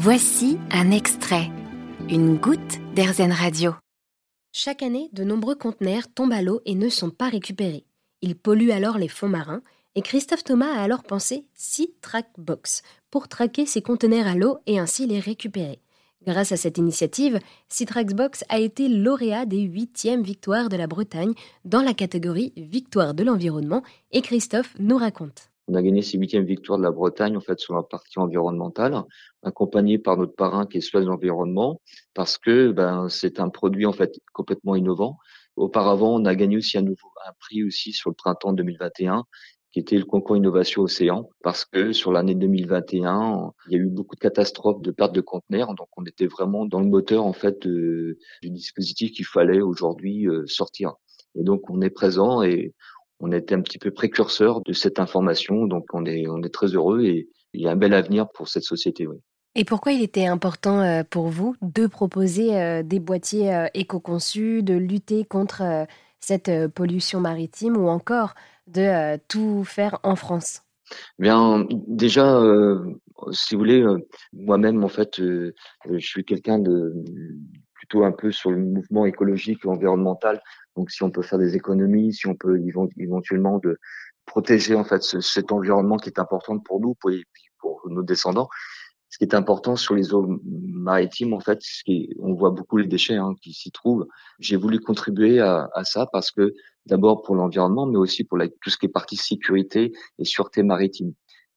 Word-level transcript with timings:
Voici 0.00 0.58
un 0.70 0.92
extrait, 0.92 1.50
une 2.08 2.36
goutte 2.36 2.78
d'Airzen 2.94 3.32
Radio. 3.32 3.74
Chaque 4.52 4.84
année, 4.84 5.10
de 5.12 5.24
nombreux 5.24 5.56
conteneurs 5.56 6.06
tombent 6.06 6.34
à 6.34 6.40
l'eau 6.40 6.60
et 6.66 6.76
ne 6.76 6.88
sont 6.88 7.10
pas 7.10 7.28
récupérés. 7.28 7.84
Ils 8.22 8.36
polluent 8.36 8.70
alors 8.70 8.96
les 8.96 9.08
fonds 9.08 9.28
marins 9.28 9.60
et 9.96 10.02
Christophe 10.02 10.44
Thomas 10.44 10.72
a 10.72 10.82
alors 10.82 11.02
pensé 11.02 11.46
Sea 11.54 11.92
Box 12.36 12.82
pour 13.10 13.26
traquer 13.26 13.66
ces 13.66 13.82
conteneurs 13.82 14.28
à 14.28 14.36
l'eau 14.36 14.58
et 14.66 14.78
ainsi 14.78 15.04
les 15.08 15.18
récupérer. 15.18 15.80
Grâce 16.24 16.52
à 16.52 16.56
cette 16.56 16.78
initiative, 16.78 17.40
Citrax 17.68 18.14
Box 18.14 18.44
a 18.48 18.60
été 18.60 18.88
lauréat 18.88 19.46
des 19.46 19.62
huitièmes 19.62 20.22
victoires 20.22 20.68
de 20.68 20.76
la 20.76 20.86
Bretagne 20.86 21.34
dans 21.64 21.82
la 21.82 21.92
catégorie 21.92 22.52
Victoire 22.56 23.14
de 23.14 23.24
l'environnement 23.24 23.82
et 24.12 24.22
Christophe 24.22 24.76
nous 24.78 24.96
raconte. 24.96 25.50
On 25.68 25.74
a 25.74 25.82
gagné 25.82 26.00
ces 26.00 26.16
huitièmes 26.16 26.46
victoires 26.46 26.78
de 26.78 26.82
la 26.82 26.90
Bretagne 26.90 27.36
en 27.36 27.40
fait 27.40 27.58
sur 27.60 27.74
la 27.74 27.82
partie 27.82 28.18
environnementale, 28.18 29.02
accompagné 29.42 29.98
par 29.98 30.16
notre 30.16 30.34
parrain 30.34 30.66
qui 30.66 30.78
est 30.78 30.80
Suez 30.80 31.06
Environnement, 31.06 31.80
parce 32.14 32.38
que 32.38 32.72
ben 32.72 33.08
c'est 33.10 33.38
un 33.38 33.50
produit 33.50 33.84
en 33.84 33.92
fait 33.92 34.18
complètement 34.32 34.76
innovant. 34.76 35.18
Auparavant, 35.56 36.14
on 36.14 36.24
a 36.24 36.34
gagné 36.34 36.56
aussi 36.56 36.78
un 36.78 36.82
nouveau 36.82 37.08
un 37.26 37.32
prix 37.38 37.64
aussi 37.64 37.92
sur 37.92 38.08
le 38.10 38.14
printemps 38.14 38.54
2021 38.54 39.24
qui 39.70 39.80
était 39.80 39.98
le 39.98 40.06
concours 40.06 40.36
Innovation 40.36 40.82
Océan, 40.82 41.28
parce 41.42 41.66
que 41.66 41.92
sur 41.92 42.10
l'année 42.10 42.34
2021, 42.34 43.52
il 43.68 43.72
y 43.72 43.76
a 43.76 43.78
eu 43.78 43.86
beaucoup 43.86 44.14
de 44.14 44.20
catastrophes 44.20 44.80
de 44.80 44.90
perte 44.90 45.14
de 45.14 45.20
conteneurs, 45.20 45.74
donc 45.74 45.88
on 45.98 46.04
était 46.06 46.26
vraiment 46.26 46.64
dans 46.64 46.80
le 46.80 46.86
moteur 46.86 47.26
en 47.26 47.34
fait 47.34 47.66
du 47.66 48.16
dispositif 48.42 49.12
qu'il 49.12 49.26
fallait 49.26 49.60
aujourd'hui 49.60 50.26
euh, 50.26 50.46
sortir. 50.46 50.94
Et 51.34 51.42
donc 51.42 51.68
on 51.68 51.82
est 51.82 51.90
présent 51.90 52.42
et 52.42 52.74
on 53.20 53.32
était 53.32 53.54
un 53.54 53.62
petit 53.62 53.78
peu 53.78 53.90
précurseur 53.90 54.60
de 54.62 54.72
cette 54.72 54.98
information, 54.98 55.66
donc 55.66 55.86
on 55.92 56.04
est 56.04 56.26
on 56.28 56.42
est 56.42 56.52
très 56.52 56.68
heureux 56.68 57.02
et 57.02 57.28
il 57.54 57.62
y 57.62 57.68
a 57.68 57.70
un 57.70 57.76
bel 57.76 57.94
avenir 57.94 58.28
pour 58.28 58.48
cette 58.48 58.62
société. 58.62 59.06
Oui. 59.06 59.16
Et 59.54 59.64
pourquoi 59.64 59.92
il 59.92 60.02
était 60.02 60.26
important 60.26 60.80
euh, 60.80 61.02
pour 61.08 61.28
vous 61.28 61.56
de 61.62 61.86
proposer 61.86 62.56
euh, 62.56 62.82
des 62.82 63.00
boîtiers 63.00 63.68
éco-conçus, 63.74 64.62
de 64.62 64.74
lutter 64.74 65.24
contre 65.24 65.86
cette 66.20 66.50
pollution 66.68 67.20
maritime 67.20 67.76
ou 67.76 67.88
encore 67.88 68.34
de 68.66 68.82
euh, 68.82 69.18
tout 69.28 69.64
faire 69.64 69.98
en 70.02 70.16
France? 70.16 70.62
Bien, 71.18 71.66
déjà, 71.86 72.38
euh, 72.40 72.94
si 73.30 73.54
vous 73.54 73.60
voulez, 73.60 73.82
euh, 73.82 73.98
moi-même, 74.32 74.82
en 74.84 74.88
fait, 74.88 75.16
je 75.18 75.52
suis 75.98 76.24
quelqu'un 76.24 76.58
de 76.58 76.94
plutôt 77.88 78.04
un 78.04 78.12
peu 78.12 78.30
sur 78.32 78.50
le 78.50 78.58
mouvement 78.58 79.06
écologique 79.06 79.64
et 79.64 79.68
environnemental. 79.68 80.42
Donc, 80.76 80.90
si 80.90 81.02
on 81.02 81.10
peut 81.10 81.22
faire 81.22 81.38
des 81.38 81.56
économies, 81.56 82.12
si 82.12 82.26
on 82.26 82.34
peut 82.34 82.60
éventuellement 82.98 83.58
de 83.58 83.78
protéger 84.26 84.74
en 84.74 84.84
fait 84.84 85.02
cet 85.02 85.52
environnement 85.52 85.96
qui 85.96 86.10
est 86.10 86.18
important 86.18 86.58
pour 86.58 86.80
nous, 86.80 86.94
pour, 86.94 87.10
pour 87.58 87.82
nos 87.88 88.02
descendants, 88.02 88.48
ce 89.08 89.16
qui 89.16 89.24
est 89.24 89.34
important 89.34 89.74
sur 89.76 89.94
les 89.94 90.12
eaux 90.12 90.38
maritimes, 90.44 91.32
en 91.32 91.40
fait, 91.40 91.60
on 92.18 92.34
voit 92.34 92.50
beaucoup 92.50 92.76
les 92.76 92.86
déchets 92.86 93.16
hein, 93.16 93.34
qui 93.40 93.54
s'y 93.54 93.70
trouvent. 93.70 94.06
J'ai 94.38 94.56
voulu 94.56 94.80
contribuer 94.80 95.40
à, 95.40 95.70
à, 95.74 95.84
ça 95.84 96.06
parce 96.12 96.30
que 96.30 96.52
d'abord 96.84 97.22
pour 97.22 97.34
l'environnement, 97.34 97.86
mais 97.86 97.96
aussi 97.96 98.24
pour 98.24 98.36
la, 98.36 98.48
tout 98.48 98.68
ce 98.68 98.76
qui 98.76 98.84
est 98.84 98.90
partie 98.90 99.16
sécurité 99.16 99.92
et 100.18 100.24
sûreté 100.24 100.62
maritime. 100.62 101.14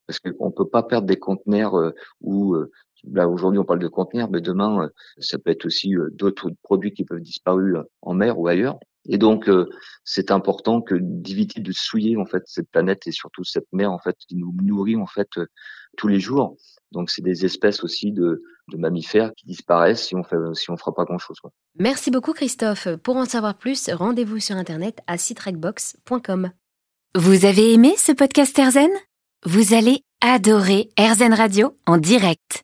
Parce 0.08 0.20
qu'on 0.20 0.52
peut 0.52 0.68
pas 0.68 0.84
perdre 0.84 1.08
des 1.08 1.20
conteneurs 1.20 1.76
euh, 1.76 1.92
où 2.22 2.56
euh, 2.56 2.72
là 3.10 3.28
aujourd'hui 3.28 3.60
on 3.60 3.64
parle 3.64 3.80
de 3.80 3.88
conteneurs, 3.88 4.30
mais 4.30 4.42
demain 4.42 4.84
euh, 4.84 4.90
ça 5.20 5.38
peut 5.38 5.52
être 5.52 5.66
aussi 5.66 5.96
euh, 5.96 6.10
d'autres 6.12 6.52
produits 6.64 6.94
qui 6.94 7.06
peuvent 7.06 7.20
disparaître 7.20 7.86
en 8.02 8.14
mer 8.14 8.40
ou 8.40 8.48
ailleurs. 8.48 8.80
Et 9.06 9.18
donc 9.18 9.50
c'est 10.04 10.30
important 10.30 10.80
que 10.80 10.94
d'éviter 11.02 11.60
de 11.60 11.72
souiller 11.72 12.18
en 12.18 12.26
fait 12.26 12.44
cette 12.46 12.70
planète 12.70 13.08
et 13.08 13.12
surtout 13.12 13.44
cette 13.44 13.66
mer 13.72 13.92
en 13.92 13.98
fait 13.98 14.16
qui 14.28 14.36
nous 14.36 14.56
nourrit 14.62 14.96
en 14.96 15.08
fait 15.08 15.28
tous 15.98 16.08
les 16.08 16.20
jours. 16.20 16.56
Donc 16.92 17.10
c'est 17.10 17.24
des 17.24 17.44
espèces 17.44 17.84
aussi 17.84 18.12
de, 18.12 18.44
mammifères 18.74 19.32
qui 19.36 19.48
disparaissent 19.48 20.06
si 20.06 20.16
on 20.16 20.24
fait 20.24 20.38
si 20.54 20.70
on 20.70 20.78
fera 20.78 20.94
pas 20.94 21.04
grand 21.04 21.18
chose. 21.18 21.38
Merci 21.80 22.12
beaucoup 22.12 22.34
Christophe. 22.34 22.88
Pour 22.98 23.18
en 23.18 23.26
savoir 23.26 23.58
plus, 23.58 23.90
rendez-vous 23.90 24.40
sur 24.40 24.56
internet 24.56 25.00
à 25.08 25.18
citrackbox.com. 25.18 26.52
Vous 27.16 27.46
avez 27.46 27.74
aimé 27.74 27.96
ce 27.98 28.14
podcast 28.14 28.58
Erzen 28.58 28.90
Vous 29.46 29.74
allez 29.74 30.04
adorer 30.22 30.90
Erzen 30.96 31.34
Radio 31.34 31.76
en 31.86 31.98
direct. 31.98 32.64